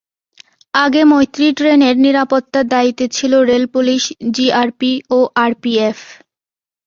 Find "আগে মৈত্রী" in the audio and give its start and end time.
0.73-1.47